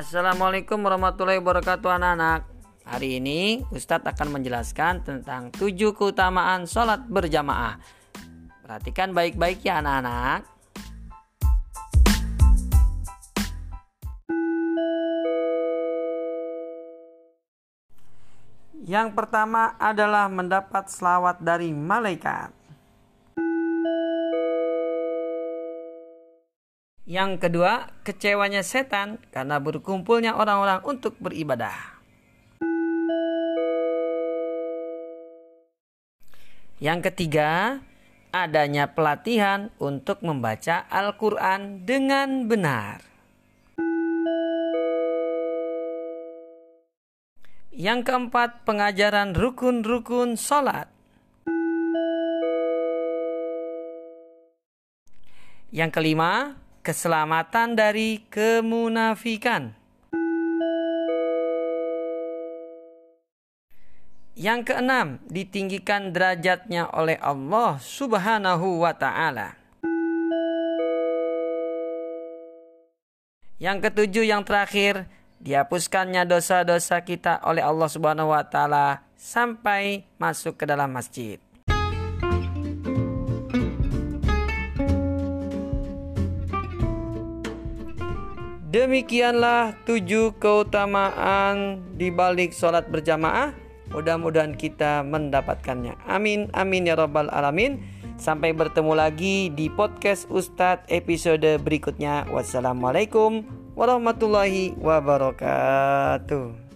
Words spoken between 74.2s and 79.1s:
yang terakhir, dihapuskannya dosa-dosa kita oleh Allah Subhanahu wa Ta'ala